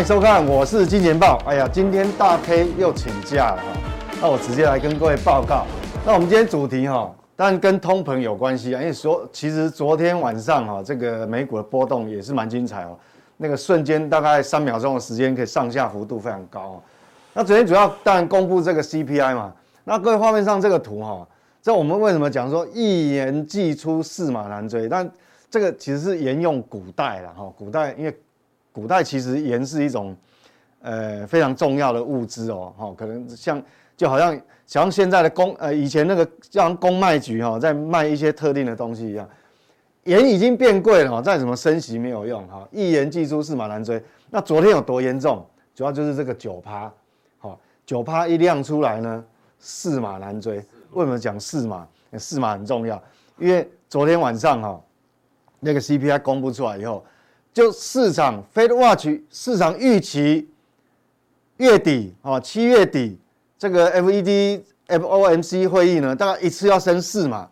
[0.00, 1.38] 欢迎收看，我是金钱爆。
[1.44, 3.68] 哎呀，今天大 K 又请假了哈，
[4.22, 5.66] 那我直接来跟各位报告。
[6.06, 12.98] 那我们今天主题哈，当然跟通膨有关系啊，因为昨其实昨天晚上哈，这个美股的波动也是蛮精彩哦。
[13.36, 16.82] 那个瞬间大概三秒钟的时间，可以上下幅度非常高哦。
[17.34, 19.52] 那昨天主要当然公布这个 CPI 嘛。
[19.84, 21.28] 那各位画面上这个图哈，
[21.60, 24.88] 这我们为什么讲说一言既出驷马难追？
[24.88, 25.06] 但
[25.50, 28.18] 这个其实是沿用古代了哈，古代因为。
[28.72, 30.16] 古代其实盐是一种，
[30.80, 33.60] 呃，非常重要的物资哦，哈，可能像
[33.96, 39.28] 就好像像现在的公，呃，以前那个像公卖局哈，在卖一些特定的东西一样，
[40.04, 44.00] 盐已经变贵了哈，再怎么升息没有用哈，一言既出驷马难追。
[44.30, 45.44] 那昨天有多严重？
[45.74, 46.92] 主要就是这个九趴，
[47.38, 49.24] 好，九趴一亮出来呢，
[49.58, 50.64] 驷马难追。
[50.92, 51.86] 为什么讲驷马？
[52.16, 53.02] 驷马很重要，
[53.38, 54.80] 因为昨天晚上哈，
[55.58, 57.04] 那个 CPI 公布出来以后。
[57.52, 60.48] 就市场 Fed Watch 市场预期
[61.56, 63.18] 月底啊，七月底
[63.58, 67.48] 这个 FED FOMC 会议呢，大概一次要升四码，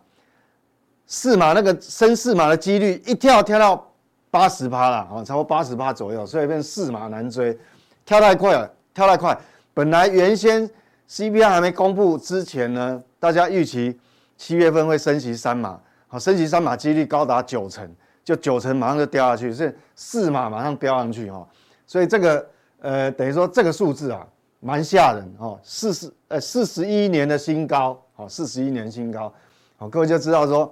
[1.05, 3.91] 四码那个升四码的几率一跳跳到
[4.31, 7.57] 八十趴了啊，超过八十趴左右，所以变四码难追，
[8.05, 9.37] 跳太快了，跳太快。
[9.73, 10.69] 本来原先
[11.09, 13.99] CPI 还没公布之前呢，大家预期
[14.37, 17.89] 七月份会升息三码，好，升息三码几率高达九成。
[18.29, 21.47] 就九成马上就掉下去，是四码马上飙上去哈，
[21.87, 22.47] 所以这个
[22.79, 24.23] 呃等于说这个数字啊
[24.59, 29.33] 蛮吓人哦，四十呃四十一年的新高，好四十一年新高，
[29.77, 30.71] 好各位就知道说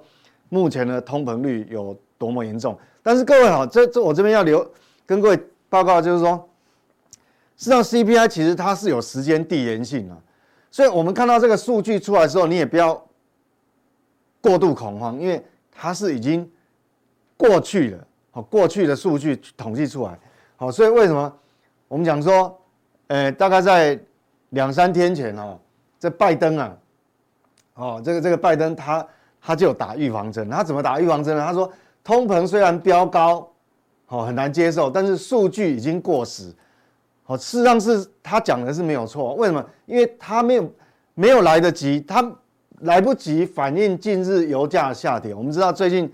[0.50, 2.78] 目前的通膨率有多么严重。
[3.02, 4.64] 但是各位好，这这我这边要留
[5.04, 6.48] 跟各位报告就是说，
[7.56, 10.16] 实际上 CPI 其实它是有时间递延性啊，
[10.70, 13.04] 所以我们看到这个数据出来之后，你也不要
[14.40, 16.48] 过度恐慌，因为它是已经。
[17.38, 20.18] 过去的好，过去的数据统计出来，
[20.56, 21.32] 好，所以为什么
[21.86, 22.60] 我们讲说，
[23.06, 23.98] 呃，大概在
[24.50, 25.56] 两三天前哦，
[26.00, 26.76] 这拜登啊，
[27.74, 29.06] 哦，这个这个拜登他
[29.40, 31.44] 他就打预防针，他怎么打预防针呢？
[31.46, 31.72] 他说，
[32.02, 33.48] 通膨虽然飙高，
[34.08, 36.52] 哦，很难接受，但是数据已经过时，
[37.26, 39.64] 哦，事实上是他讲的是没有错，为什么？
[39.86, 40.72] 因为他没有
[41.14, 42.28] 没有来得及，他
[42.80, 45.32] 来不及反映近日油价下跌。
[45.32, 46.12] 我们知道最近。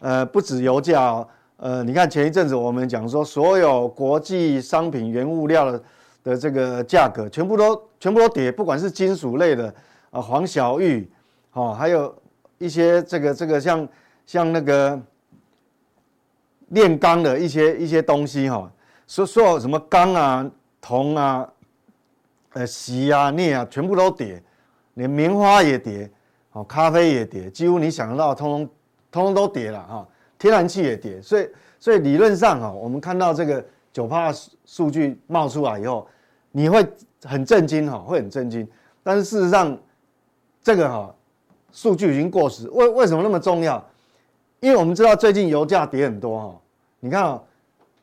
[0.00, 1.28] 呃，不止油价哦，
[1.58, 5.82] 呃，你看前一阵子我们讲说，所有国际商品原物料的
[6.24, 9.72] 的这个价格全部都全部都跌，不管是金属类的
[10.10, 11.06] 啊，黄小玉，
[11.52, 12.14] 哦，还有
[12.56, 13.88] 一些这个这个像
[14.24, 14.98] 像那个
[16.68, 18.72] 炼钢的一些一些东西哈，
[19.06, 20.50] 说说有什么钢啊、
[20.80, 21.46] 铜啊、
[22.54, 24.42] 呃锡啊、镍啊，全部都跌，
[24.94, 26.10] 连棉花也跌，
[26.52, 28.70] 哦，咖啡也跌，几乎你想得到通通。
[29.10, 31.48] 通通都跌了哈，天然气也跌，所以
[31.78, 34.32] 所以理论上哈，我们看到这个九趴
[34.64, 36.06] 数据冒出来以后，
[36.52, 36.86] 你会
[37.24, 38.66] 很震惊哈，会很震惊。
[39.02, 39.76] 但是事实上，
[40.62, 41.12] 这个哈
[41.72, 42.68] 数据已经过时。
[42.70, 43.84] 为为什么那么重要？
[44.60, 46.60] 因为我们知道最近油价跌很多哈，
[47.00, 47.42] 你看啊，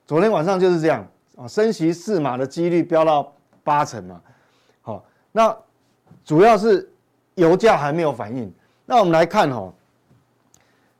[0.05, 1.07] 昨天晚上就是这样
[1.37, 4.21] 啊，升息四码的几率飙到八成嘛。
[4.81, 5.55] 好，那
[6.25, 6.91] 主要是
[7.35, 8.53] 油价还没有反应。
[8.85, 9.73] 那我们来看哈。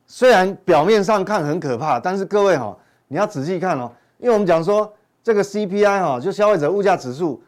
[0.08, 2.76] 虽然表面上看很可怕，但是各位哈，
[3.10, 4.92] 你要仔细看哦，因为我们讲说
[5.22, 7.44] 这个 CPI 哈，就消费者物价指数，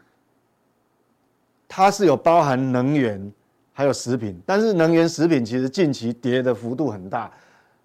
[1.66, 3.32] 它是有包含能源
[3.72, 7.32] 还有食品，但是能源食品其实近期跌的幅度很大。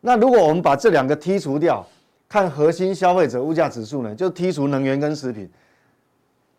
[0.02, 1.84] 那如果我们把这两个剔除掉，
[2.28, 5.50] 看核心消费者物价指数呢，就剔除能源跟食品，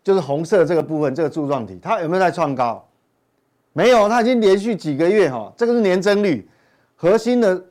[0.03, 2.83] 就是红色这个部分这个柱状体，它有没有在创高？
[3.73, 6.49] 没有，它已经连续几个月哈，这个是年增率，
[6.95, 7.63] 核心的。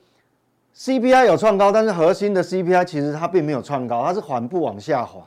[0.76, 5.22] CPI 有创高，但是核心的 CPI 其实它并没有创高，它是缓步往下滑。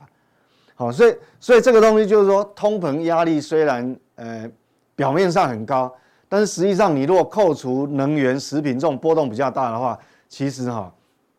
[0.76, 4.48] 好，所以所以这个东西就是说，通膨压力虽然呃
[4.94, 5.92] 表面上很高，
[6.28, 9.98] 但是实际上你如果扣除能源、食品这种波动比较大的话，
[10.28, 10.90] 其实哈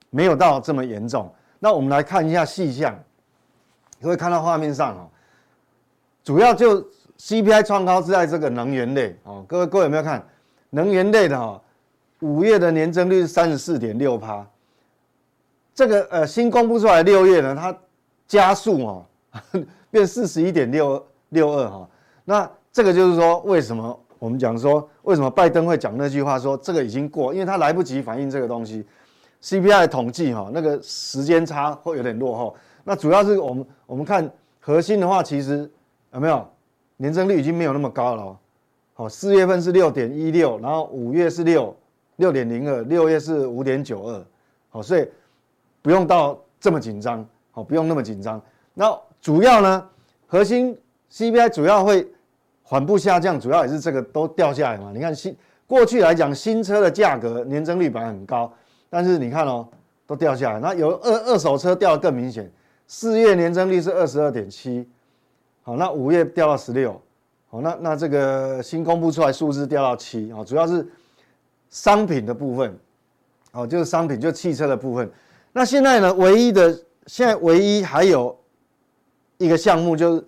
[0.09, 1.33] 没有到这么严重。
[1.57, 2.93] 那我们来看一下细项，
[3.99, 5.09] 你会看到画面上哈，
[6.21, 6.85] 主要就
[7.17, 10.21] CPI 创高是在这个能源类哦，各位各位有没有看
[10.69, 11.61] 能源类的哈？
[12.21, 14.45] 五月的年增率是三十四点六趴，
[15.73, 17.75] 这个呃新公布出来六月呢，它
[18.27, 19.05] 加速哦，
[19.89, 21.89] 变四十一点六六二哈。
[22.23, 28.85] 那这个就是说，为什么我们讲说，为什么拜登会讲那句话说这个已经过，因为他来不及反映这个东西
[29.41, 32.55] ，CPI 统计哈，那个时间差会有点落后。
[32.83, 35.69] 那主要是我们我们看核心的话，其实
[36.13, 36.47] 有没有
[36.97, 38.37] 年增率已经没有那么高了哦。
[38.93, 41.75] 好，四月份是六点一六，然后五月是六。
[42.21, 44.23] 六点零二，六月是五点九二，
[44.69, 45.07] 好，所以
[45.81, 48.39] 不用到这么紧张，好，不用那么紧张。
[48.75, 49.89] 那主要呢，
[50.27, 50.77] 核心
[51.11, 52.07] CPI 主要会
[52.61, 54.91] 缓步下降，主要也是这个都掉下来嘛。
[54.93, 55.35] 你看新
[55.65, 58.53] 过去来讲，新车的价格年增率本来很高，
[58.87, 59.67] 但是你看哦，
[60.05, 60.59] 都掉下来。
[60.59, 62.47] 那有二二手车掉得更明显，
[62.85, 64.87] 四月年增率是二十二点七，
[65.63, 67.01] 好，那五月掉到十六，
[67.49, 70.87] 好，那那这个新公布出来数字掉到七，啊，主要是
[71.71, 72.77] 商品的部分，
[73.53, 75.09] 哦，就是商品，就是汽车的部分。
[75.51, 76.71] 那现在呢，唯一的
[77.07, 78.37] 现在唯一还有
[79.37, 80.23] 一个项目就是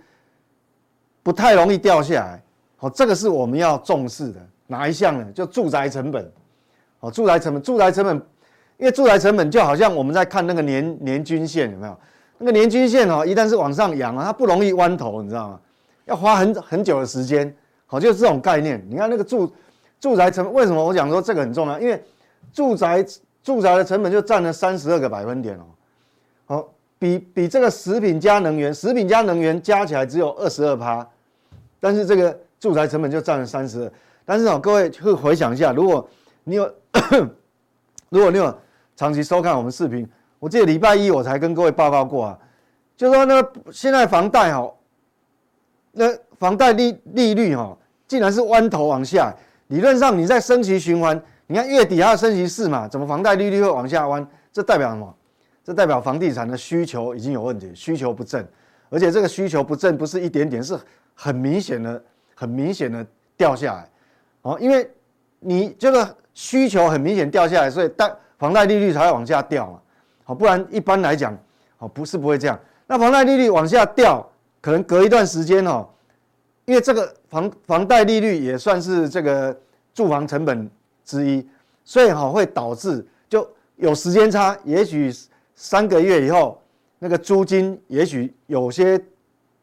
[1.22, 2.44] 不太容易掉下来，
[2.78, 5.32] 好，这个是我们要重视的哪一项呢？
[5.34, 6.32] 就住宅成本，
[7.02, 8.16] 哦，住宅成本，住宅成本，
[8.78, 11.96] 因为住宅成本就好像我们在看那个年年均线有没有？
[12.40, 15.60] 那个年均线哦，一旦是往上扬啊，它不容易弯头，你知道吗？
[16.06, 17.56] 要花很很久的时间，
[17.86, 18.86] 好，就是这种概念。
[18.90, 19.50] 你看那个住
[20.04, 21.80] 住宅成本，为什么我讲说这个很重要？
[21.80, 22.04] 因为
[22.52, 23.06] 住宅。
[23.44, 25.66] 住宅的成本就占了三十二个百分点哦，
[26.46, 31.06] 好，比比这个食品加能源，食品加能源加起来只有二十二趴，
[31.78, 33.92] 但是这个住宅成本就占了三十二。
[34.24, 36.08] 但是哦，各位会回想一下，如果
[36.46, 36.74] 你有，
[38.08, 38.58] 如果你有
[38.96, 40.10] 长期收看我们视频，
[40.40, 42.40] 我记得礼拜一我才跟各位报告过啊，
[42.96, 44.74] 就说呢现在房贷哈，
[45.92, 46.06] 那
[46.40, 47.78] 房贷利利率哈，
[48.08, 49.36] 竟然是弯头往下，
[49.74, 51.20] 理论上你在升息循环。
[51.48, 52.88] 你看月底还要升息四嘛？
[52.88, 54.26] 怎么房贷利率会往下弯？
[54.52, 55.16] 这代表什么？
[55.64, 58.48] 这代表房地产的需求已经有问题，需求不振，
[58.92, 60.78] 而且这个需求不振不是一点点，是
[61.16, 62.02] 很明显的、
[62.36, 63.04] 很明显的
[63.36, 63.90] 掉下来。
[64.44, 64.88] 哦，因为
[65.40, 69.80] 你这个需求很明显掉下来，所以贷房贷利率才会往下掉嘛。
[70.24, 71.36] 好，不然一般来讲，
[71.80, 72.60] 哦，不是不会这样。
[72.86, 74.24] 那房贷利率往下掉，
[74.62, 75.90] 可能隔一段时间哦，
[76.66, 79.58] 因为这个房房贷利率也算是这个
[79.94, 80.70] 住房成本。
[81.06, 81.46] 之一，
[81.84, 83.46] 所以哈会导致就
[83.76, 85.12] 有时间差，也许
[85.54, 86.58] 三个月以后，
[86.98, 88.98] 那个租金也许有些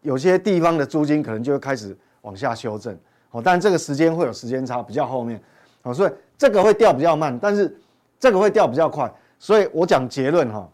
[0.03, 2.95] 有些地方的租金可能就会开始往下修正，
[3.31, 5.43] 哦，但这个时间会有时间差，比较后面，
[5.81, 7.75] 哦，所以这个会掉比较慢，但是
[8.19, 10.69] 这个会掉比较快，所以我讲结论哈，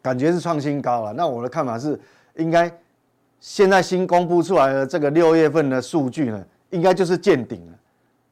[0.00, 1.12] 感觉是创新高了。
[1.12, 1.98] 那我的看法是，
[2.36, 2.72] 应该
[3.40, 7.78] 现在新公布出来的这个六月份的数据呢，应该就是见顶了，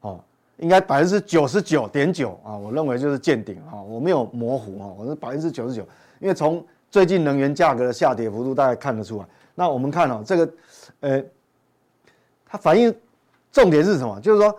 [0.01, 0.19] 哦。
[0.57, 5.87] 应该百分之九十九点九啊，我认为就是见顶啊，我没有模糊啊，我是百分之九十九，
[6.19, 6.61] 因为从
[6.91, 9.25] 最近能源价格的下跌幅度，大家看得出来。
[9.55, 10.53] 那我们看哦，这个，
[10.99, 11.23] 呃，
[12.45, 12.93] 它反映
[13.53, 14.19] 重点是什么？
[14.19, 14.53] 就是说，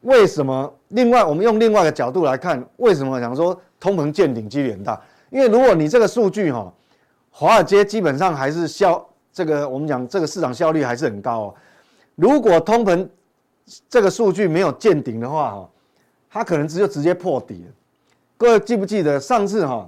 [0.00, 0.72] 为什么？
[0.88, 4.98] 另外，我们用另外一个角度来看，为什么想说通膨见顶几率很大？
[5.28, 6.72] 因为如果你这个数据哈，
[7.30, 9.06] 华尔街基本上还是效
[9.36, 11.54] 这个，我们讲这个市场效率还是很高哦。
[12.14, 13.06] 如果通膨
[13.86, 15.70] 这个数据没有见顶的话，哈，
[16.30, 17.72] 它可能只有直接破底了。
[18.38, 19.86] 各位记不记得上次哈，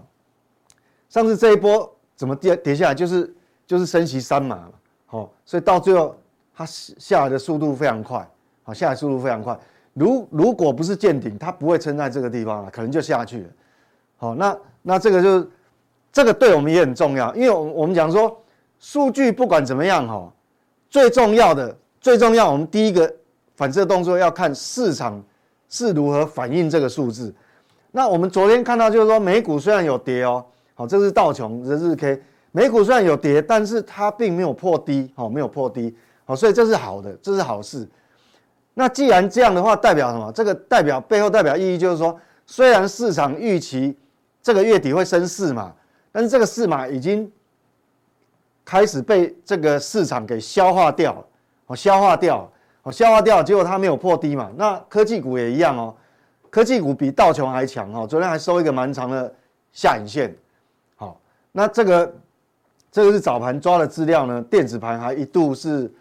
[1.08, 3.34] 上次这一波怎么跌跌下来，就是
[3.66, 4.72] 就是升息三码嘛，
[5.06, 6.14] 好，所以到最后
[6.54, 8.28] 它下来的速度非常快，
[8.64, 9.58] 好，下来速度非常快。
[9.94, 13.48] 如如果不是见顶，它不会撑在这个地方了，可能就下去了。
[14.18, 15.50] 好，那那这个就是
[16.12, 18.38] 这个对我们也很重要，因为我我们讲说
[18.78, 20.32] 数据不管怎么样哈，
[20.88, 23.14] 最重要的最重要，我们第一个。
[23.58, 25.20] 反射动作要看市场
[25.68, 27.34] 是如何反映这个数字。
[27.90, 35.92] 那我们昨天看到就是说，美股虽然有跌哦，好，这是道琼的日 K，美股虽然有跌，但是它并没有破低，好，没有破低，
[36.24, 37.84] 好，所以这是好的，这是好事。
[38.74, 40.30] 那既然这样的话，代表什么？
[40.30, 42.16] 这个代表背后代表意义就是说，
[42.46, 43.98] 虽然市场预期
[44.40, 45.74] 这个月底会升四嘛，
[46.12, 47.28] 但是这个四码已经
[48.68, 51.26] 开始被这个市场给消化掉了，
[51.68, 52.46] 哦，消化掉。
[52.82, 54.50] 哦消化掉，结果它没有破低嘛？
[54.56, 55.94] 那科技股也一样哦，
[56.48, 58.06] 科技股比道琼还强哦。
[58.06, 59.34] 昨天还收一个蛮长的
[59.72, 60.34] 下影线。
[60.96, 61.18] 好，
[61.50, 62.14] 那这个
[62.90, 65.92] 这个是早盘抓的资料呢，电子盘还一度是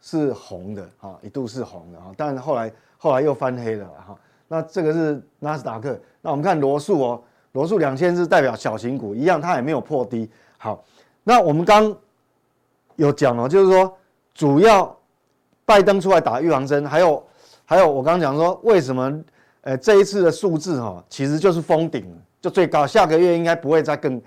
[0.00, 4.16] 是红的啊，一度是红的啊，但是后来后来又翻黑了哈。
[4.48, 7.22] 那这个是纳斯达克，那我们看罗素哦，
[7.52, 10.30] 罗素两千是代表小型股一样，它也没有破低。
[10.56, 10.82] 好，
[11.28, 11.92] 那我们刚
[12.94, 13.92] 有讲哦，就是说
[14.32, 14.94] 主要。
[15.68, 17.20] 拜登出来打预防针，还有，
[17.64, 19.20] 还有我刚刚讲说，为什么，
[19.62, 22.06] 呃，这一次的数字哈，其实就是封顶，
[22.40, 24.22] 就最高，下个月应该不会再更，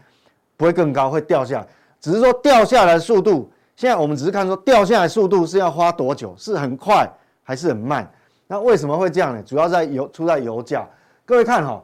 [0.57, 1.67] 不会更高，会掉下来，
[2.01, 7.09] 只是说掉下来的速度，现在我们只是看说掉下来速度是要花多久，是很快
[7.41, 8.11] 还是很慢？
[8.45, 9.41] 那为什么会这样呢？
[9.41, 10.85] 主要在油，出在油价。
[11.25, 11.81] 各位看哈，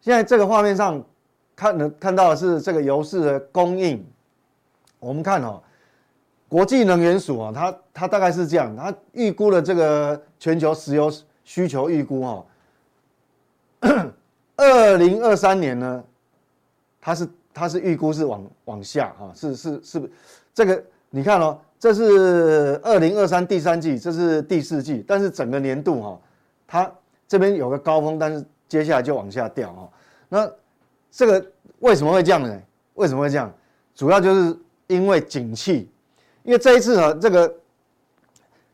[0.00, 0.98] 现在这个画面上
[1.54, 4.02] 看能看到的是这个油市的供应，
[5.04, 5.60] 我们看哦。
[6.46, 12.46] 国际能源署啊，它它大概是这样，它预估了这个全球石油需求预估哈，
[14.56, 16.04] 二零二三年呢，
[17.00, 20.08] 它是它是预估是往往下哈，是是是不，
[20.52, 26.20] 这个你看哦，这是二零二三第三季，这是第四季，但是整个年度哈，
[26.68, 26.92] 它
[27.26, 29.90] 这边有个高峰，但是接下来就往下掉哈。
[30.28, 30.52] 那
[31.10, 31.44] 这个
[31.80, 32.62] 为什么会这样呢？
[32.94, 33.52] 为什么会这样？
[33.92, 34.56] 主要就是
[34.86, 35.90] 因为景气，
[36.42, 37.52] 因为这一次呢，这个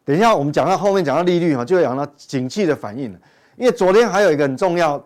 [0.04, 3.18] 等一下我们讲到后面讲到利率哈，就会讲到景气的反应了。
[3.56, 4.98] 因为昨天还有一个很重要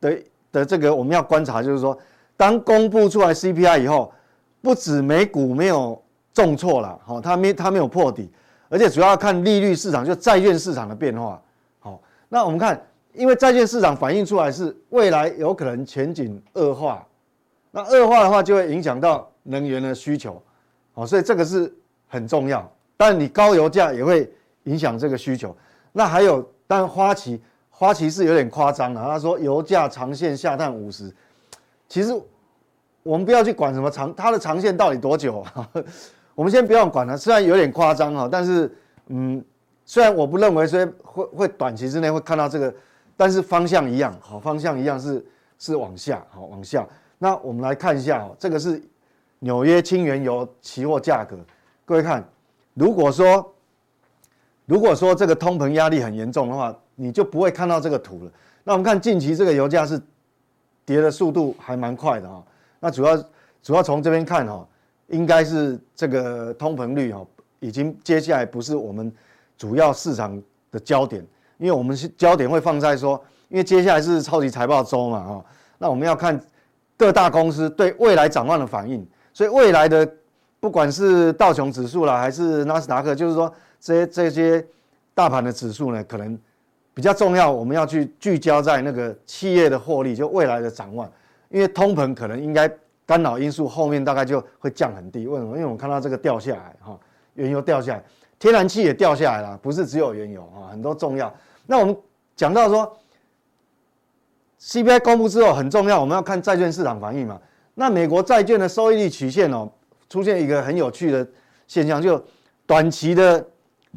[0.00, 0.18] 的
[0.52, 1.96] 的这个我们要观察，就是说，
[2.36, 4.12] 当公布出来 CPI 以后，
[4.60, 8.30] 不止美股没有重挫了，好，它没它没有破底，
[8.68, 11.40] 而且主要看利率市场，就债券市场的变化。
[11.78, 12.80] 好，那我们看，
[13.12, 17.06] 因为债券市场反映出来是未来有可能前景恶化，
[17.70, 20.42] 那恶化的话就会影响到能源的需求，
[20.92, 21.72] 好，所以这个是
[22.08, 22.70] 很重要。
[22.96, 24.30] 但你高油价也会
[24.64, 25.56] 影响这个需求。
[25.92, 27.40] 那还有，但花旗。
[27.76, 31.12] 花旗是有点夸张了，他说油价长线下探五十，
[31.88, 32.14] 其实
[33.02, 35.44] 我们不要去管什么长，它的长线到底多久？
[36.36, 38.72] 我们先不要管它，虽然有点夸张哈，但是
[39.08, 39.44] 嗯，
[39.84, 42.72] 虽然我不认为说会会短期之内会看到这个，
[43.16, 45.26] 但是方向一样，好，方向一样是
[45.58, 46.86] 是往下，好，往下。
[47.18, 48.80] 那我们来看一下哦，这个是
[49.44, 51.36] 纽约轻原油期货价格，
[51.84, 52.26] 各位看，
[52.72, 53.54] 如果说
[54.64, 56.74] 如果说这个通膨压力很严重的话。
[56.96, 58.30] 你就不会看到这个图了。
[58.62, 60.00] 那我们看近期这个油价是
[60.86, 62.40] 跌的速度还蛮快的哈。
[62.78, 63.16] 那主要
[63.60, 64.64] 主要从这边看哈，
[65.08, 67.26] 应该是这个通膨率哈，
[67.58, 69.12] 已经接下来不是我们
[69.58, 71.20] 主要市场的焦点，
[71.58, 75.44] 因为我们是焦点会放在说，因为接下来是超级财报周嘛哈。
[75.78, 76.40] 那我们要看
[76.96, 80.10] 各大公司对未来展望的反应，所以未来的
[80.58, 84.66] 不管是道琼指数啦，还是纳斯达克，就是说这些这些
[85.12, 86.38] 大盘的指数呢，可能。
[86.96, 91.10] 比较重要，我们要去聚焦在那个企业的获利，就未来的展望。
[91.48, 92.70] 因为通膨可能应该
[93.04, 95.26] 干扰因素，后面大概就会降很低。
[95.26, 95.56] 为什么？
[95.56, 96.96] 因为我们看到这个掉下来，哈，
[97.34, 98.04] 原油掉下来，
[98.38, 101.34] 天然气也掉下来了，不是只有原油啊，很多重要。
[101.66, 101.96] 那我们
[102.36, 102.96] 讲到说
[104.60, 107.40] ，CPI 公布之后很重要，我们要看债券市场反应嘛。
[107.74, 109.70] 那美国债券的收益率曲线哦，
[110.08, 111.26] 出现一个很有趣的
[111.66, 112.22] 现象，就
[112.66, 113.46] 短期的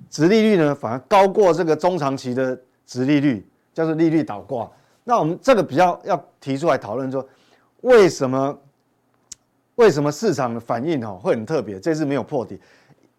[0.10, 2.57] 殖利率呢，反而高过这个中长期的。
[2.89, 4.72] 殖利率叫做利率倒挂，
[5.03, 7.27] 那我们这个比较要提出来讨论说，
[7.81, 8.57] 为什么
[9.75, 11.77] 为什么市场的反应哦会很特别？
[11.81, 12.57] 这次没有破底，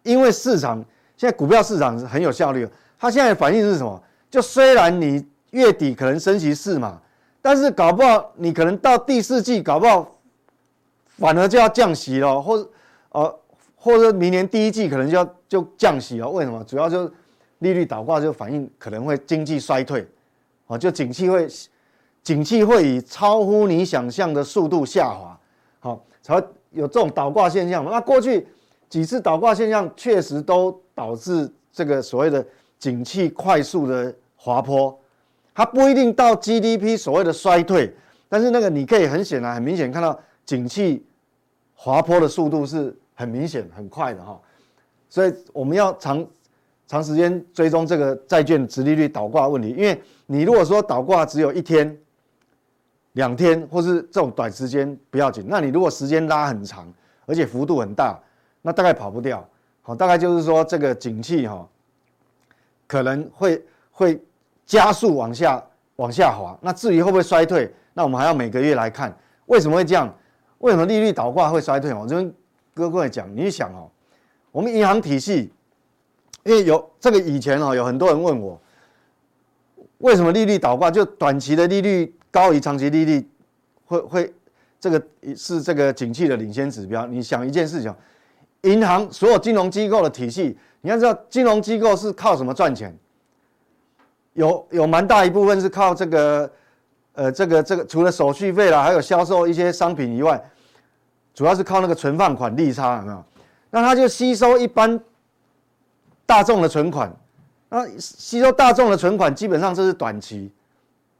[0.04, 0.82] 因为市场
[1.18, 2.66] 现在股票市场是很有效率，
[2.98, 4.02] 它现在反应是什么？
[4.30, 6.98] 就虽然你月底可能升息四嘛，
[7.42, 10.17] 但是搞不好你可能到第四季搞不好
[11.18, 12.70] 反而就要降息了，或者
[13.10, 13.38] 呃
[13.76, 16.28] 或者明年第一季可能就要就降息了。
[16.30, 16.64] 为什么？
[16.64, 17.12] 主要就是。
[17.60, 20.06] 利率倒挂就反映可能会经济衰退，
[20.68, 21.48] 哦，就景气会，
[22.22, 25.36] 景气会以超乎你想象的速度下滑，
[25.80, 27.84] 好，才会有这种倒挂现象。
[27.84, 28.46] 那过去
[28.88, 32.46] 几次倒挂现象确实都导致这个所谓的
[32.78, 34.96] 景气快速的滑坡，
[35.52, 37.92] 它不一定到 GDP 所谓的衰退，
[38.28, 40.16] 但是那个你可以很显然、很明显看到
[40.48, 41.04] 景气
[41.74, 44.40] 滑坡的速度是很明显、很快的哈，
[45.10, 46.26] 所以我们要长。
[46.90, 51.94] 长时间追踪这个债券殖利率倒挂问题，因为你如果说倒挂只有一天、
[53.12, 56.90] 两天，或是这种短时间不要紧，那你如果时间拉很长，
[57.26, 58.18] 而且幅度很大，
[58.62, 59.46] 那大概跑不掉。
[59.82, 61.68] 好，大概就是说这个景气哈，
[62.86, 64.18] 可能会会
[64.64, 65.62] 加速往下
[65.96, 66.58] 往下滑。
[66.62, 69.14] 那至于会不会衰退，那我们还要每个月来看
[69.44, 70.10] 为什么会这样？
[70.58, 71.92] 为什么利率倒挂会衰退？
[71.92, 72.34] 我这边
[72.74, 73.90] 跟各位讲，你想哦，
[74.50, 75.52] 我们银行体系。
[76.44, 78.58] 因为有这个以前啊，有很多人问我，
[79.98, 80.90] 为什么利率倒挂？
[80.90, 83.28] 就短期的利率高于长期利率，
[83.84, 84.34] 会会
[84.80, 85.02] 这个
[85.36, 87.06] 是这个景气的领先指标。
[87.06, 87.94] 你想一件事情，
[88.62, 92.96] 银行所有金融机构的体系，你要知道金融机构是靠什么赚钱？
[94.32, 96.50] 有有蛮大一部分是靠这个
[97.18, 100.40] 呃这个这个除了手续费啦，还有销售一些商品以外，
[101.34, 103.24] 主要是靠那个存放款利差，有没有？
[103.70, 104.98] 那它就吸收一般。
[106.28, 107.10] 大众的存款，
[107.70, 110.52] 那吸收大众的存款，基本上这是短期，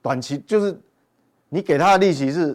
[0.03, 0.79] 短期就是
[1.49, 2.55] 你给他的利息是，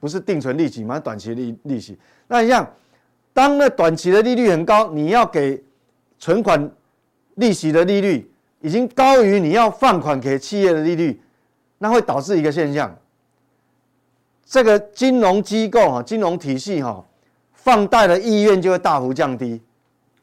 [0.00, 0.98] 不是定存利息吗？
[0.98, 1.96] 短期利利息。
[2.26, 2.68] 那你像
[3.32, 5.62] 当那短期的利率很高，你要给
[6.18, 6.68] 存款
[7.36, 8.28] 利息的利率
[8.60, 11.22] 已经高于你要放款给企业的利率，
[11.78, 12.96] 那会导致一个现象，
[14.44, 17.04] 这个金融机构哈，金融体系哈，
[17.52, 19.60] 放贷的意愿就会大幅降低。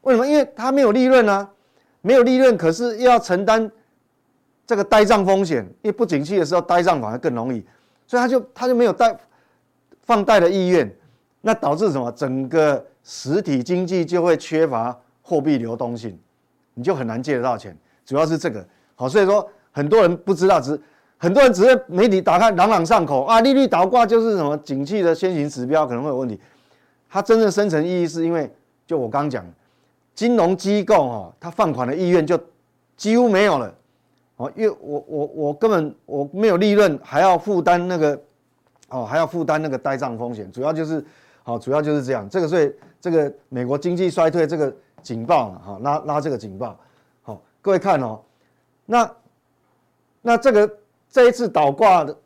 [0.02, 0.26] 为什么？
[0.26, 1.48] 因为它没有利润啊，
[2.00, 3.70] 没有利润，可是又要承担
[4.66, 5.64] 这个呆账风险。
[5.82, 7.64] 因为不景气的时候，呆账反而更容易，
[8.06, 9.16] 所以他就他就没有贷
[10.02, 10.92] 放贷的意愿。
[11.44, 12.10] 那导致什么？
[12.12, 16.16] 整个实体经济就会缺乏货币流动性，
[16.74, 17.76] 你就很难借得到钱。
[18.04, 20.80] 主要是这个，好，所以说很多人不知道，只
[21.22, 26.40] 很多人只是媒体打开朗朗上口啊，利率倒挂就是什么景气的先行指标可能会有问题。
[27.08, 28.52] 它真正深层意义是因为，
[28.88, 29.46] 就我刚讲，
[30.16, 32.36] 金融机构哈，它放款的意愿就
[32.96, 33.72] 几乎没有了，
[34.34, 38.20] 哦，因为我我我根本我没有利润，还要负担那个，
[38.88, 41.04] 哦，还要负担那个呆账风险，主要就是，
[41.44, 42.28] 好，主要就是这样。
[42.28, 44.74] 这个所以这个美国经济衰退这个
[45.04, 46.76] 警报哈，拉拉这个警报，
[47.22, 48.20] 好，各位看哦，
[48.86, 49.08] 那
[50.20, 50.68] 那这个。
[51.12, 52.16] 这一次倒挂的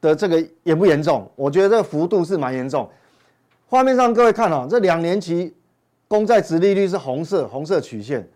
[0.00, 1.28] 的这个严不严重？
[1.34, 2.88] 我觉得这个幅度是蛮严重。
[3.66, 5.52] 画面上各位看哦，这两年期
[6.06, 8.28] 公债殖利率是红色，红色曲线，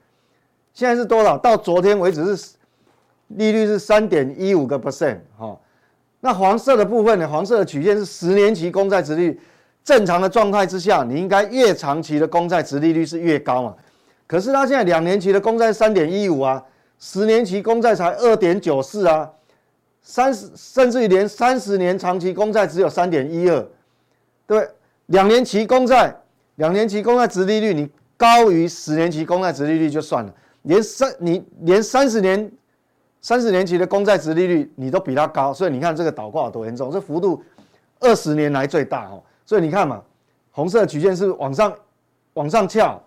[0.73, 1.37] 现在是多少？
[1.37, 2.55] 到昨天为止是
[3.29, 5.57] 利率是三点一五个 percent 哈。
[6.21, 7.29] 那黄色的部分呢？
[7.29, 9.41] 黄色的曲线是十年期公债殖利率。
[9.83, 13.75] 正常的状态之下，你应该越长期的公债殖利率是越高嘛。
[14.27, 16.63] 可是它现在两年期的公债三点一五啊，
[16.99, 19.31] 十年期公债才二点九四啊。
[20.03, 23.67] 三十甚至于连三十年长期公债只有三点一二，
[24.47, 24.69] 对，
[25.07, 26.15] 两年期公债，
[26.57, 32.51] 两年期公债殖利率你高于十年期公债殖利率就算了，连三你连三十年
[33.21, 37.43] 三十年期的公债殖利率你都比它高，所以你看这个倒挂有多严重，这幅度
[38.01, 40.03] 二十年来最大哦，所以你看嘛，
[40.51, 41.73] 红色曲线是往上
[42.33, 43.01] 往上翘，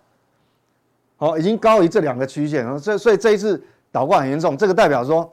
[1.16, 3.60] 好，已经高于这两个曲线，所以所以这一次
[3.90, 5.30] 倒挂很严重，这个代表说。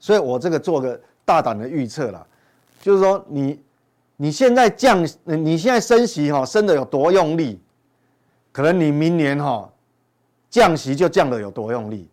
[0.00, 2.26] 所以我这个做个大胆的预测啦，
[2.80, 3.60] 就是说你
[4.16, 7.60] 你现在降，你现在升息哈升的有多用力，
[8.50, 9.70] 可能你明年哈
[10.48, 12.08] 降息就降的有多用力。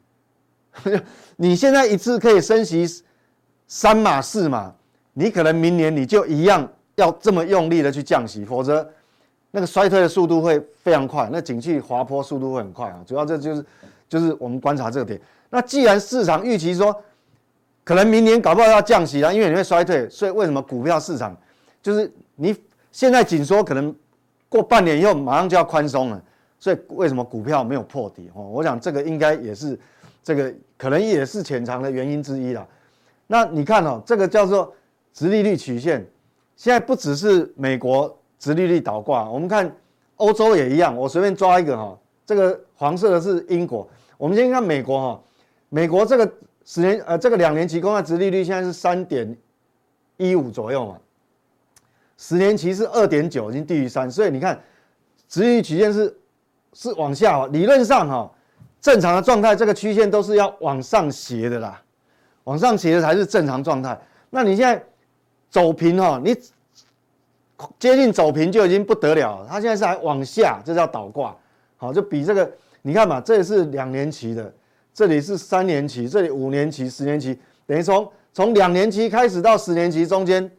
[1.38, 2.86] 你现在一次可以升息
[3.68, 4.72] 三码四码，
[5.14, 8.88] 你可能明年你就一样要这么用力的去降息，否则
[9.50, 13.02] 那个衰退的速度会非常快，那景气滑坡速度会很快啊。
[13.08, 13.66] 主要这就是
[14.08, 15.20] 就是我们观察这个点。
[15.50, 16.96] 那既然市场预期说，
[17.88, 21.34] 可能明年搞不好要降息了，因为你会衰退，所以为什么股票市场
[21.82, 22.54] 就是你
[22.91, 23.95] 现在紧缩，可能
[24.50, 26.21] 过半年以后马上就要宽松了，
[26.60, 28.30] 所以为什么股票没有破底？
[28.36, 29.80] 哦，我想这个应该也是
[30.21, 32.67] 这个可能也是潜藏的原因之一啦。
[33.26, 34.73] 那你看哦，这个叫做
[35.13, 36.06] 殖利率曲线，
[36.58, 39.73] 现在不只是美国殖利率倒挂，我们看
[40.17, 40.93] 欧洲也一样。
[40.93, 45.21] 我随便抓一个哈，这个黄色的是英国，我们先看美国哈，
[45.69, 46.30] 美国这个。
[46.70, 49.34] 十年呃，这个两年期公债殖利率现在是三点
[50.18, 50.98] 一五左右嘛，
[52.18, 54.62] 十年期是二点九，已经低于三，所以你看，
[55.30, 56.14] 殖利率曲线是
[56.74, 58.30] 是往下，理论上哈，
[58.82, 61.82] 正常的状态这个曲线都是要往上斜的啦，
[62.44, 63.98] 往上斜的才是正常状态。
[64.30, 64.84] 那你现在
[65.50, 66.36] 走平哈，你
[67.80, 71.34] 接近走平就已经不得了了，它现在是还往下，这叫倒挂，
[71.78, 72.52] 好，就比这个
[72.82, 74.54] 你看嘛，这也是两年期的。
[74.98, 80.50] 这里是三年期，这里五年期、十年期，等于从从两年期开始到十年期中间，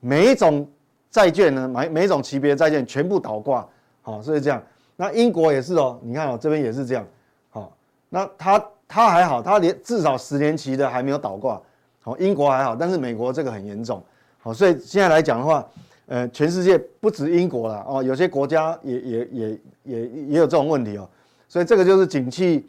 [0.00, 0.68] 每一种
[1.12, 3.64] 债券呢，每每一种级别债券全部倒挂，
[4.02, 4.60] 好，所以这样。
[4.96, 7.06] 那英国也是哦，你看哦，这边也是这样，
[7.50, 7.72] 好，
[8.08, 11.62] 那它它还好，它连至少十年期的还没有倒挂，
[12.02, 14.02] 好，英国还好，但是美国这个很严重，
[14.40, 15.64] 好，所以现在来讲的话，
[16.06, 21.08] 呃，全世界不止英国了哦，有些国家也也也也也有这种问题哦，
[21.48, 22.66] 所以这个就是景气。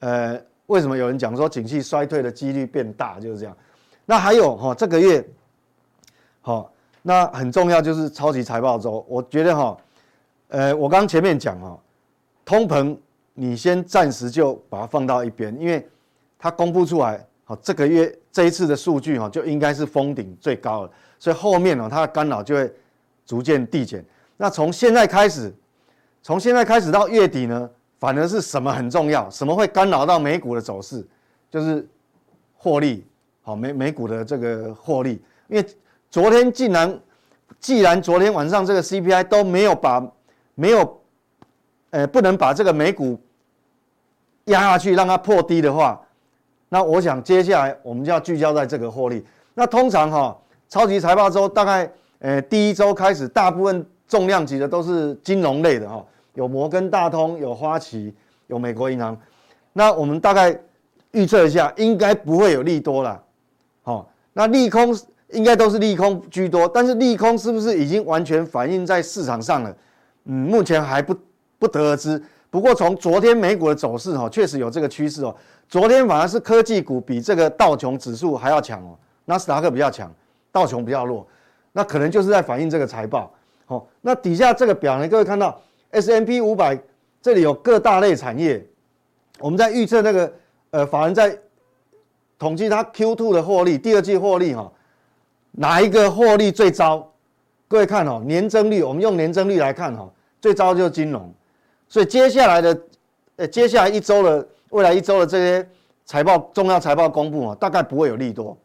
[0.00, 3.18] 呃，为什么有人讲说景气衰退的几率变大？
[3.20, 3.56] 就是这样。
[4.04, 5.24] 那还有哈，这个月，
[6.40, 9.04] 好，那很重要就是超级财报周。
[9.08, 9.76] 我觉得哈，
[10.48, 11.78] 呃，我刚前面讲哈，
[12.44, 12.96] 通膨
[13.34, 15.86] 你先暂时就把它放到一边，因为
[16.38, 22.72] 它公布出来，好，这个月这一次的数据哈就应该是封顶最高了，所以后面呢它的干扰就会
[23.26, 24.04] 逐渐递减。
[24.36, 25.54] 那从现在开始，
[26.22, 27.70] 从现在开始到月底呢？
[28.00, 29.28] 反而是什么很重要？
[29.30, 31.06] 什么会干扰到美股的走势？
[31.50, 31.86] 就是
[32.56, 33.06] 获利，
[33.42, 35.22] 好美美股的这个获利。
[35.48, 35.66] 因为
[36.10, 36.98] 昨天竟然，
[37.58, 40.02] 既然昨天晚上这个 CPI 都没有把
[40.54, 41.00] 没有，
[41.90, 43.20] 呃，不能把这个美股
[44.44, 46.00] 压下去，让它破低的话，
[46.70, 49.22] 那我想接下来我们就要聚焦在这个获利。
[49.52, 50.38] 那通常哈，
[50.70, 56.02] 超级财报周大概呃第一周开始，大部分重量级的都是金融类的哈。
[56.34, 58.14] 有摩根大通，有花旗，
[58.46, 59.16] 有美国银行，
[59.72, 60.58] 那我们大概
[61.12, 63.22] 预测一下，应该不会有利多了，
[63.82, 64.96] 好，那利空
[65.30, 69.76] 应该都是利空居多，但是利空是不是已经完全反映在市场上了？
[70.24, 71.16] 嗯，目前还不
[71.58, 72.22] 不得而知。
[72.50, 75.34] 不过从昨天美股的走势哈，确实有这个趋势哦。
[75.68, 80.12] 昨天反而是科技股比这个道琼指数还要强哦，纳斯达克比较强，
[80.50, 81.24] 道琼比较弱，
[81.70, 83.32] 那可能就是在反映这个财报。
[83.66, 86.78] 好，那底下这个表呢，各位看到 S M P 五百
[87.20, 88.64] 这里有各大类产业，
[89.38, 90.32] 我们在预测那个
[90.70, 91.36] 呃，法人在
[92.38, 94.70] 统计它 Q two 的获利，第二季获利哈，
[95.52, 97.10] 哪一个获利最糟？
[97.68, 100.08] 各位看哦，年增率，我们用年增率来看哈，
[100.40, 101.32] 最糟就是金融，
[101.88, 102.80] 所以接下来的
[103.36, 105.68] 呃，接下来一周的未来一周的这些
[106.04, 108.56] 财报重要财报公布啊，大概不会有利多，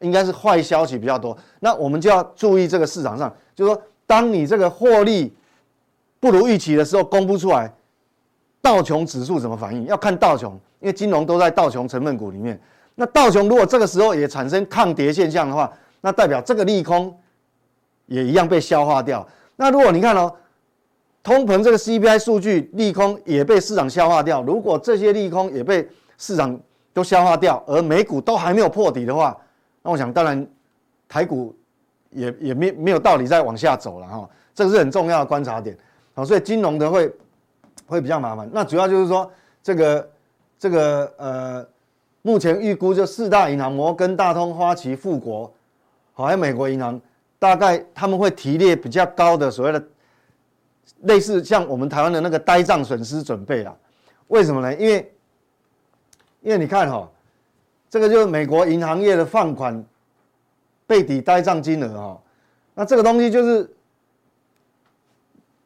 [0.00, 1.36] 应该是坏消息比较多。
[1.60, 3.82] 那我们就要注意这个市场上，就是说。
[4.08, 5.34] 当你这个获利
[6.18, 7.72] 不如预期的时候，公布出来，
[8.60, 9.84] 道琼指数怎么反应？
[9.86, 12.60] 要看道琼，因为金融都在道琼成分股里面。
[12.94, 17.14] 那道琼如果这个时候也产生抗跌现象的话，那代表这个利空
[18.06, 19.26] 也一样被消化掉。
[19.56, 20.32] 那如果你看哦，
[21.22, 26.58] 通膨这个 CPI 数据利空也被市场消化掉，如果这些利空也被市场
[26.92, 29.36] 都消化掉，而美股都还没有破底的话，
[29.82, 30.46] 那我想当然
[31.08, 31.54] 台股。
[32.12, 35.76] 也也没没有道理再往下走了哈，这个是很重要的观察点，
[36.16, 37.12] 好，所以金融的会
[37.86, 38.50] 会比较麻烦。
[38.52, 39.30] 那主要就是说
[39.62, 40.10] 这个
[40.58, 41.64] 这个呃，
[42.22, 45.52] 目前预估就四大银行摩根大通、花旗、富国，
[46.12, 47.00] 好，还有美国银行，
[47.38, 49.80] 大概他们会提列比较高的所谓的
[51.02, 53.72] 类似像我们台湾的那个呆账损失准备啦。
[54.26, 54.74] 为什么呢？
[54.74, 55.12] 因为
[56.40, 57.08] 因为你看哈，
[57.88, 59.84] 这个就是美国银行业的放款。
[60.88, 62.22] 背抵呆账金额哈，
[62.72, 63.68] 那这个东西就是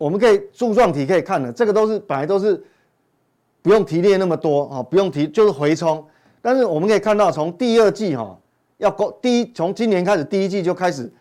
[0.01, 2.59] 我们可以柱状体可以看的，这个都是本来都是
[3.61, 6.03] 不用提列那么多啊，不用提就是回冲。
[6.41, 8.35] 但是我们可以看到，从第二季哈
[8.79, 11.13] 要过第一，从今年开始第一季就开始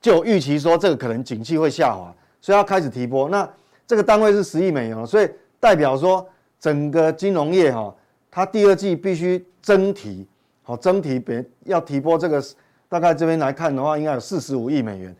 [0.00, 2.10] 就预期说这个可能景气会下滑，
[2.40, 3.28] 所以要开始提拨。
[3.28, 3.46] 那
[3.86, 5.28] 这个单位是十亿美元，所以
[5.60, 6.26] 代表说
[6.58, 7.94] 整个金融业哈，
[8.30, 10.26] 它第二季必须增提，
[10.62, 12.42] 好增提别要提拨这个。
[12.88, 15.14] 大概这边来看的话，应该有四十五亿美元，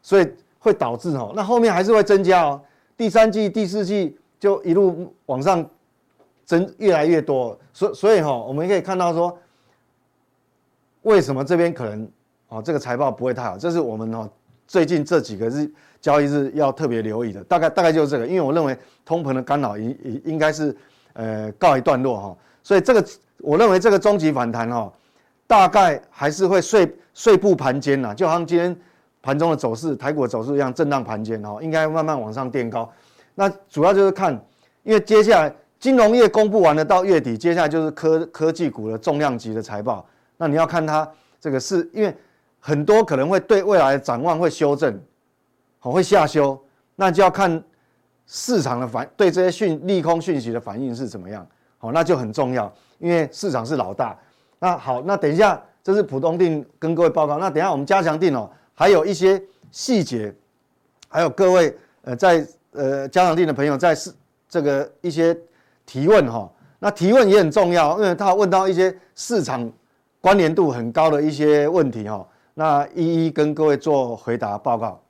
[0.00, 0.26] 所以
[0.58, 2.60] 会导致哦，那后面还是会增加哦。
[2.96, 5.64] 第三季、第四季就一路往上
[6.44, 7.58] 增，越来越多。
[7.72, 9.38] 所所以哈，我们可以看到说，
[11.02, 12.08] 为什么这边可能
[12.48, 13.56] 哦，这个财报不会太好？
[13.56, 14.28] 这是我们哦
[14.66, 17.42] 最近这几个日交易日要特别留意的。
[17.44, 20.76] 大概大概就是这个，因为我认为通膨的干扰应应应该是
[21.12, 22.36] 呃告一段落哈。
[22.62, 23.04] 所以这个
[23.38, 24.92] 我认为这个终极反弹哦。
[25.46, 28.78] 大概还是会碎碎步盘间呐，就好像今天
[29.22, 32.90] 盘中的走势，台股的走势一样，震荡盘间哦，应该慢慢往上垫高。
[33.34, 34.32] 那主要就是看，
[34.82, 40.04] 因为接下来金融业公布完了到月底，接下来就是科科技股的重量级的财报。
[40.36, 41.08] 那你要看它
[41.40, 42.14] 这个是因为
[42.58, 45.00] 很多可能会对未来展望会修正，
[45.78, 46.60] 好会下修，
[46.96, 47.62] 那就要看
[48.26, 51.46] 市场的反对这些讯利空讯息的反应是怎么样，
[51.78, 54.16] 好那就很重要，因为市场是老大。
[54.58, 57.38] 那好，那等一下，这是普通定跟各位报告。
[57.38, 60.32] 那等一下我们加强定哦，还有一些细节，
[61.08, 64.14] 还有各位呃在呃家长店的朋友在是
[64.48, 65.36] 这个一些
[65.84, 66.50] 提问哈、哦。
[66.78, 69.68] 那提问也很重要，因为他问到一些市场
[70.20, 72.26] 关联度很高的一些问题哈、哦。
[72.54, 75.02] 那一一跟各位做回答报告。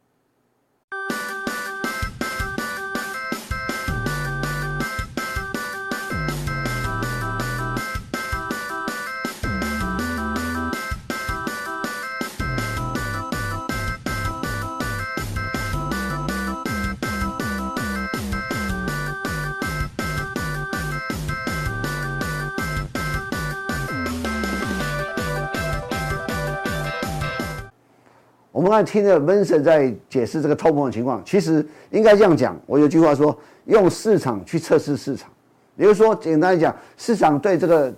[28.58, 32.60] 我们刚才听着 Vincent 在解释这个通膨的情况，其实应该这样讲。
[32.66, 35.30] 我有句话说，用市场去测试市场，
[35.76, 37.94] 也就是说，简单来讲，市场对这个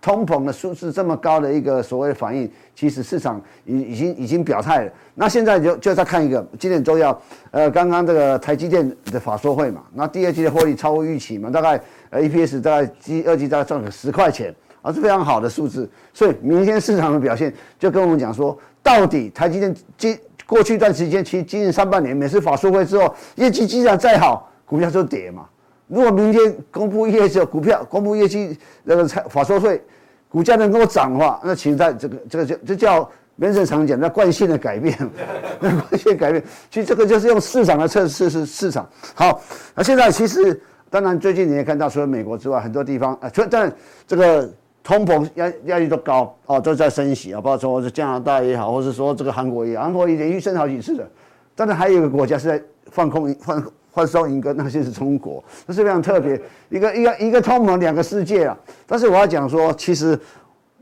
[0.00, 4.92] 通膨的数字这么高的一个所谓的反应，其实市场已已经已经表态了。
[5.16, 15.90] 那现在就就再看一个今天重要，呃，刚刚这个台积电的法说会嘛，那第二季的获利超过预期嘛，大概呃 EPS 大概第二季大概赚了十块钱，啊是非常好的数字。
[16.12, 18.56] 所以明天市场的表现就跟我们讲说。
[18.84, 25.46] 到底台积电今过去一段时间，其实今年上半年每次法说会之后，业绩基本再好，股票就跌嘛。
[25.86, 29.82] 如果明天公布业绩，股票公布业绩那个财法说会，
[30.28, 34.94] 股价能够涨的话，那其实在这个这个叫这叫人生常讲那惯性的改变，
[35.60, 36.44] 那惯性改变。
[36.70, 38.86] 其实这个就是用市场来测试是市场。
[39.14, 39.40] 好，
[39.74, 43.72] 那现在其实当然最近你也看到，除了美国之外，很多地方啊，除了当然
[44.06, 44.52] 这个。
[44.84, 51.08] 通膨压压力都高哦，都在升息啊，包括说是加拿大也好，或者说这个韩国也好，韩国也连续升好几次的。
[51.56, 58.56] 但是还有一个国家是在放空放放松银根，那就是中国，这是非常特别一个一个一个通膨两个世界啊。
[58.86, 60.18] 但是我要讲说，其实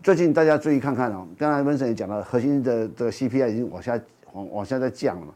[0.03, 3.97] 最近大家注意看看哦，刚才温森也讲了，核心的这个 CPI 已经往下
[4.33, 5.33] 往往下在降了嘛。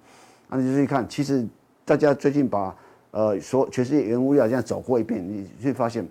[0.49, 1.47] 那你注意看，其实
[1.85, 2.75] 大家最近把
[3.13, 6.05] 呃所全世界原物料这样走过一遍，你会发现，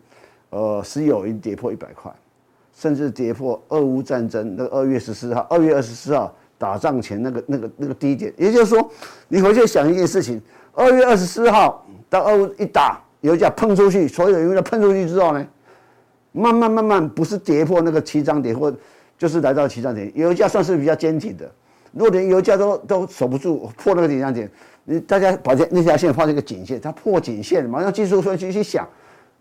[0.51, 2.11] 呃，石油已经跌破一百块，
[2.75, 8.33] 甚至跌破俄乌战争那个二月十四号、二月二十四号打仗前那个那个那个低点。
[8.37, 8.91] 也就是说，
[9.29, 10.41] 你回去想一件事情，
[10.73, 15.47] 二月二十四号到俄乌一打，油价喷出去，所有油价喷出去之后呢，
[16.33, 18.71] 慢慢慢慢不是跌破那个起涨点，或
[19.17, 21.49] 就是来到起涨点，油价算是比较坚挺的。
[21.93, 24.51] 如果连油价都都守不住破那个顶上点，
[24.83, 28.85] 你大家把这那条线画这个颈线，它破颈线嘛，用技术分析去想，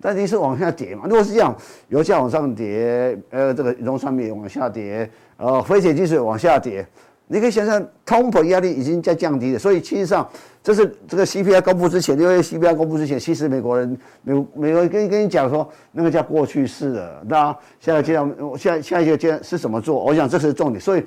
[0.01, 1.05] 但是是往下跌嘛。
[1.05, 1.55] 如果是这样，
[1.89, 6.87] 油价往上跌，呃，这个农产品往下跌，呃，非铁金属往下跌，
[7.27, 9.59] 你可以想象通膨压力已经在降低了。
[9.59, 10.29] 所以其实上，
[10.63, 17.23] 这是这个 CPI 公布之前，六月 CPI 公布之前，其实美国人美美国人跟跟你讲说，那个叫过去式了。
[17.29, 20.03] 那现在阶段，下下一个阶段是怎么做？
[20.05, 20.81] 我想这是重点。
[20.81, 21.05] 所以。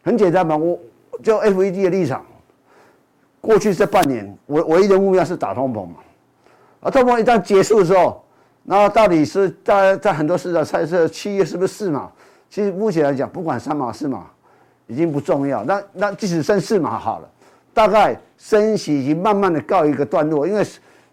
[0.00, 0.78] 很简单嘛，我
[1.22, 2.24] 就 FED 的立场，
[3.42, 5.96] 过去这半年，我唯一的目标是打通膨嘛，
[6.80, 8.24] 而，通膨一旦结束的时候，
[8.70, 12.12] 那到底是在在很多市场猜测七月是不是四码？
[12.50, 14.26] 其实目前来讲，不管三码四码，
[14.86, 15.64] 已经不重要。
[15.64, 17.28] 那那即使升四码好了，
[17.72, 20.62] 大概升息已经慢慢的告一个段落，因为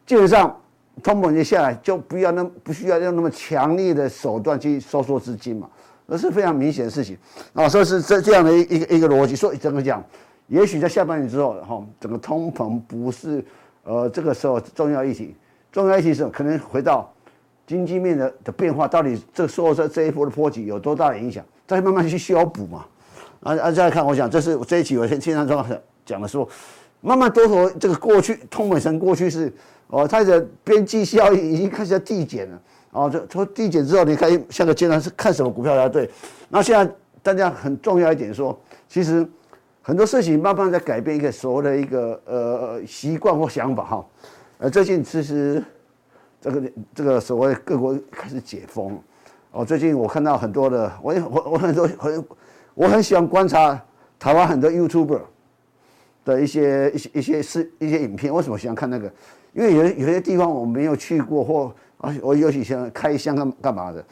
[0.06, 0.54] 基本上
[1.02, 5.70] 通膨一下来，就不要那不需要用那么强力的手段去收缩资金嘛。
[6.08, 7.18] 那是非常明显的事情
[7.54, 9.34] 啊，所以是这这样的一一个一个逻辑。
[9.34, 10.04] 所以整个讲，
[10.48, 13.41] 也许在下半年之后，哈，整个通膨不是
[13.84, 15.34] 呃这个时候重要议题，
[15.72, 17.10] 重要议题是可能回到
[17.67, 22.86] 经济面的的变化，到底这受这这一波的波及有多大的影响，再慢慢去修补嘛。
[23.41, 25.67] 啊啊，再看，我想这是这一期我先经常讲
[26.06, 26.47] 讲的说，
[27.01, 29.54] 慢慢多头这个过去通膨从过去是
[29.88, 32.62] 哦，它的边际效应已经开始在递减了。
[32.91, 36.10] 哦，这从递减之后，你可以下个阶段是看什么股票才对。
[36.49, 39.28] 那现在大家很重要一点说，其实
[39.82, 44.06] 很多事情慢慢在改变一个所谓的一个呃习惯或想法哈。
[44.58, 45.62] 呃，最近其实
[46.45, 48.99] 这个这个所谓各国开始解封。
[49.51, 52.25] 哦，最近我看到很多的，我我我很多很
[52.75, 53.81] 我很喜欢观察
[54.19, 55.21] 台湾很多 YouTuber
[56.23, 58.34] 的一些一些一些视一些影片。
[58.34, 59.12] 为什么喜欢看那个？
[59.53, 61.73] 因为有有些地方我没有去过或。
[62.21, 64.05] 我尤其想开箱干干嘛的？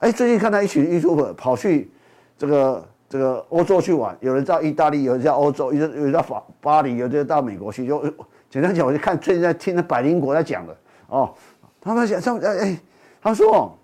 [0.00, 1.90] 哎，最近看到一群 YouTuber 跑去
[2.36, 7.86] 这个这个欧洲去玩，有人到意大利，有人到欧洲，有人有人到法巴黎，有人到美国去。
[7.86, 8.02] 就
[8.50, 11.32] 简单讲，我就看最近在听的百灵国在讲的哦。
[11.80, 12.80] 他们讲，他们哎，
[13.22, 13.76] 他说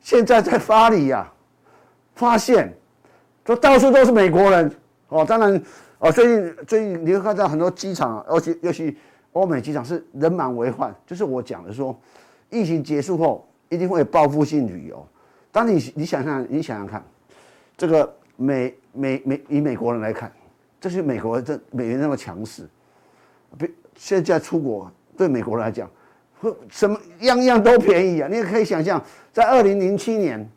[0.00, 1.32] 现在在巴黎呀、啊，
[2.14, 2.72] 发现
[3.46, 4.74] 说到处都是美国人
[5.08, 5.24] 哦。
[5.24, 5.62] 当然
[5.98, 8.96] 哦，最近最近你会看到很多机场，尤其尤其
[9.32, 11.96] 欧美机场是人满为患，就是我讲的说。
[12.50, 15.04] 疫情结束后，一定会有报复性旅游。
[15.50, 17.04] 当你你想想，你想想看，
[17.76, 20.30] 这个美美美以美国人来看，
[20.80, 22.68] 这是美国这美元那么强势，
[23.58, 25.90] 比现在出国对美国人来讲，
[26.70, 28.28] 什么样样都便宜啊！
[28.30, 29.02] 你也可以想象，
[29.32, 30.48] 在二零零七年，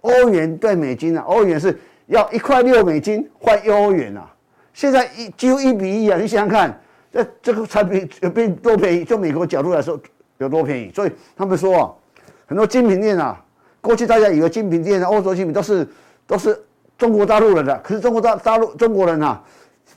[0.00, 4.30] 欧元对美金啊，欧元是要一块六美金换欧元啊，
[4.72, 6.18] 现在一几乎一比一啊！
[6.18, 6.80] 你想想看，
[7.12, 9.04] 这这个产品有变多便宜？
[9.04, 10.00] 就美国角度来说。
[10.38, 10.92] 有多便宜？
[10.94, 11.90] 所以他们说啊，
[12.44, 13.42] 很多精品店啊，
[13.80, 15.88] 过去大家以为精品店啊、欧洲精品都是
[16.26, 16.62] 都是
[16.98, 19.42] 中国大陆人的，可是中国大大陆中国人啊，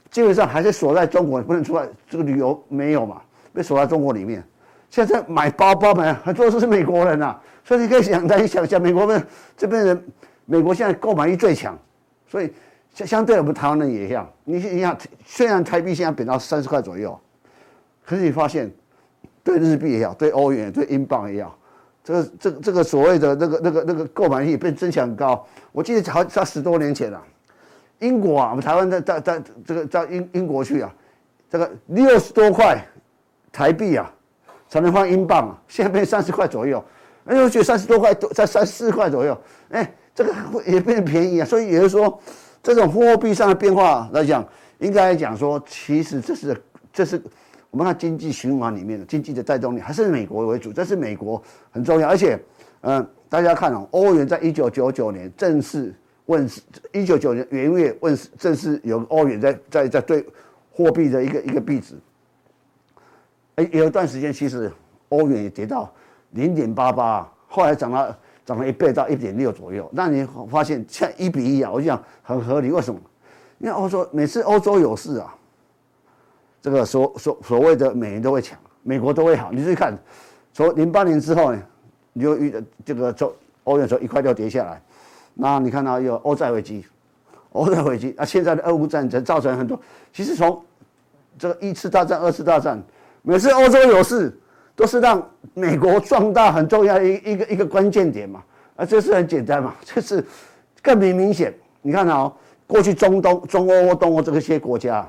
[0.09, 1.85] 基本上还是锁在中国，不能出来。
[2.09, 3.21] 这个旅游没有嘛，
[3.53, 4.41] 被锁在中国里面。
[4.89, 9.25] 现在买包包买很多都是美国人啊，所以你可以想，来想想，美国人
[9.56, 10.04] 这边人，
[10.45, 11.78] 美国现在购买力最强，
[12.28, 12.54] 所以
[12.93, 14.30] 相相对我们台湾人也一样。
[14.43, 17.19] 你你想，虽然台币现在贬到三十块左右，
[18.06, 18.71] 可是你发现。
[19.41, 21.58] 对日币也好，对欧元、对英镑也好，
[22.04, 25.43] 这个、这个、这个所谓的那个、那个、那个购买力变增强高。
[25.71, 27.19] 我记得好像十多年前了，
[27.99, 30.93] 英国啊，我们台湾在在在这个在英英国去啊，
[31.49, 32.86] 这个六十多块
[33.52, 34.12] 台币啊，
[34.69, 36.82] 才能换英镑啊，现在变三十块左右。
[37.25, 39.38] 哎，我觉得三十多块多在三四块左右，
[39.69, 40.34] 哎，这个
[40.65, 41.45] 也变便宜啊。
[41.45, 42.17] 所以也就是说，
[42.63, 46.62] 这种货币上的变化来讲，应该来讲说，其实这是
[46.93, 47.21] 这是。
[47.71, 52.10] 我们看经济循环里面的经济的带动力还是美国为主，这是美国很重要。
[52.10, 52.36] 而且，
[52.82, 55.93] 嗯，大家看哦，欧元在一九九九年正式
[56.25, 56.62] 问世，
[56.93, 60.25] 一九九九年元月问世，正式有欧元在在在对
[60.71, 61.93] 货币的一个一个币值。
[63.62, 64.72] 有一段时间其实
[65.10, 65.91] 欧元也跌到
[66.32, 69.89] 零点八八，后来涨了涨了一倍到一点六左右。
[69.91, 72.72] 那你发现像一比一啊，我就讲很合理。
[72.72, 73.00] 为什么？
[73.60, 75.36] 因为欧洲每次欧洲有事啊。
[76.62, 79.50] 这个所所所谓的美元都会强，美国都会好。
[79.50, 79.98] 你去看，
[80.52, 81.63] 从零八年之后呢，
[82.12, 83.32] 你就遇这个从
[83.63, 84.82] 欧元从一块六跌下来，
[85.34, 86.86] 那你看到有欧债危机，
[87.54, 89.80] 欧债危机啊，现在的俄乌战争造成很多。
[90.12, 90.62] 其实从
[91.38, 92.78] 这个一次大战、二次大战，
[93.21, 94.36] 每次欧洲有事，
[94.75, 98.43] 都是让美国壮大很重要一一个一个关键点嘛。
[98.75, 100.23] 啊，这是很简单嘛， 这是
[100.82, 101.53] 更明明显。
[101.82, 102.32] 你看哦，
[102.65, 105.05] 过去中东、中欧、东欧这些国家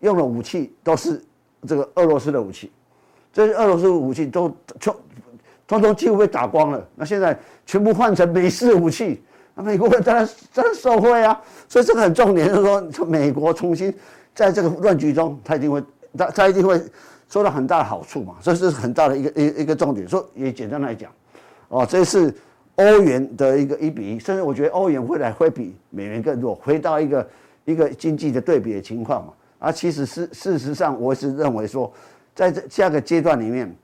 [0.00, 1.22] 用的武器都是
[1.66, 2.72] 这个俄罗斯的武器，
[3.32, 4.48] 这些俄罗斯武器都
[4.80, 4.92] 全
[5.66, 6.88] 通通几乎被打光了。
[6.96, 9.22] 那现在全部换成美式武器。
[9.54, 13.94] 那美国人当然当然受惠啊，所以这个很重点，就是说，美国重新
[14.34, 15.84] 在这个乱局中，他一定会，
[16.16, 16.82] 他他一定会
[17.32, 20.06] 受到很大的好处嘛，所以这是很大的一个一一个重点。
[20.06, 21.10] 说也简单来讲，
[21.68, 22.34] 哦，这是
[22.74, 27.26] 欧元的一个一比一，甚至我觉得欧元未来会比美元更弱，回到一个
[27.64, 29.32] 一个经济的对比的情况嘛。
[29.58, 31.90] 啊，其实是事实上，我是认为说，
[32.34, 33.74] 在这下个阶段里面，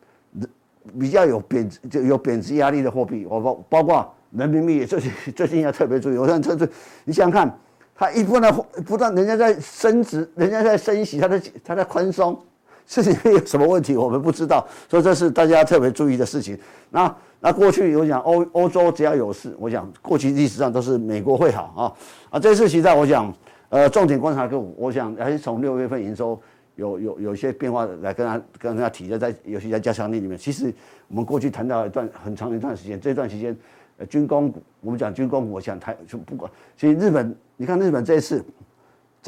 [1.00, 4.14] 比较有贬值就有贬值压力的货币，我包包括。
[4.32, 6.68] 人民币也最近最近要特别注意，我想这这，
[7.04, 7.58] 你想想看，
[7.96, 12.38] 它一不断不断，人家在升值，人家在升息，它在它在宽松，
[12.88, 16.58] 这里面有什么问题我们不知道，所以这是大家特别注意的事情。
[16.88, 21.92] 那那过去我想欧欧洲只要有事，我想过去历史上都是美国会好啊
[22.30, 23.32] 啊，这次其实我想
[23.68, 26.40] 呃重点观察个股，我想还是从六月份营收
[26.76, 30.72] 有有有一些变化来跟他跟大家提的，在尤其在加强力里面，其实
[31.08, 33.54] 我们过去谈到一段很长一段时间，这段时间。
[34.00, 36.48] 呃，军工股，我们讲军工股，我想台就不管。
[36.76, 38.40] 其实日本，你看日本这一次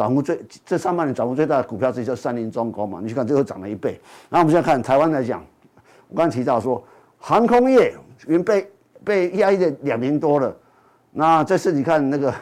[0.01, 4.01] 涨幅最，这上半年涨幅最大的股票之一就是三菱重工嘛，你去看最后涨了一倍。
[4.31, 5.45] 然后我们现在看台湾来讲，
[6.09, 6.83] 我刚才提到说，
[7.19, 8.71] 航空业已经被
[9.05, 10.57] 被压抑了两年多了。
[11.13, 12.35] 那这次你看那个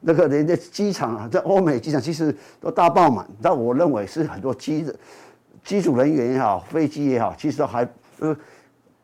[0.00, 4.92] 那个人家机场啊，在欧美机场其实都大爆满，但我认为是很多机的
[5.62, 8.36] 机组人员也好，飞机也好，其实都还呃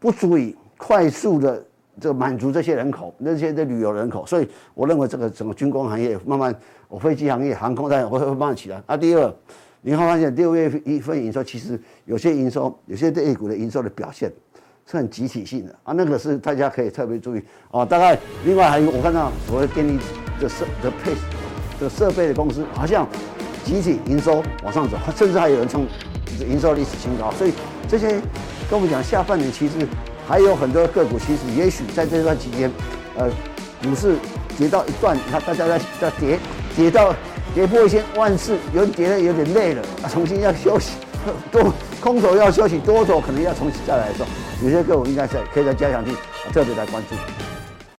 [0.01, 1.65] 不足以快速的。
[1.99, 6.55] 这个满足这些人口，那些的旅游人口，所以我认为这个整个军工行业慢慢，
[6.89, 8.83] 我飞机行业、航空业会会慢慢起来。
[8.87, 9.35] 啊，第二，
[9.83, 14.33] 你会发现六月一份营收，其实有些营收，有些这 A 股的营收的表现
[14.87, 17.85] 是很集体性的啊，那个是大家可以特别注意啊。
[17.85, 19.99] 大概另外还有我看到所谓电力
[20.41, 21.13] 的设的配
[21.81, 23.07] 的设备的公司，好像
[23.65, 25.83] 集体营收往上走，甚至还有人创
[26.49, 27.31] 营收历史新高。
[27.33, 27.53] 所以
[27.89, 28.21] 这些
[28.71, 29.87] 跟我们讲，下半年其实。
[30.31, 32.71] 还有很多个股，其实也许在这段期间，
[33.17, 33.29] 呃，
[33.83, 34.15] 股市
[34.57, 36.39] 跌到一段，那大家在在跌，
[36.77, 37.13] 跌到
[37.53, 40.93] 跌破一些万事，有点跌的有点累了，啊，重新要休息，
[41.51, 44.29] 多空手要休息，多头可能要重新再来的时候，
[44.63, 46.13] 有些个股应该是可以在加强力
[46.53, 47.17] 特别来关注。